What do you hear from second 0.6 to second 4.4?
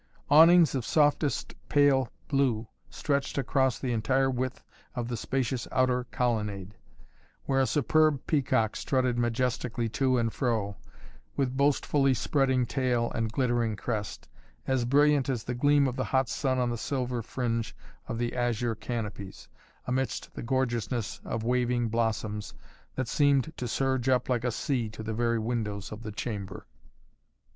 of softest pale blue stretched across the entire